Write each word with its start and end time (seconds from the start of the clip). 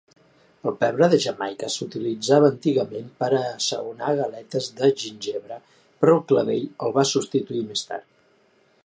El 0.69 0.75
pebre 0.83 1.09
de 1.09 1.17
Jamaica 1.25 1.67
s'utilitzava 1.73 2.49
antigament 2.53 3.11
per 3.19 3.29
a 3.39 3.41
assaonar 3.49 4.15
galetes 4.21 4.71
de 4.81 4.91
gingebre, 5.03 5.61
però 6.01 6.17
el 6.19 6.27
clavell 6.33 6.67
el 6.89 6.97
va 6.97 7.09
substituir 7.15 7.63
més 7.71 7.89
tard. 7.93 8.11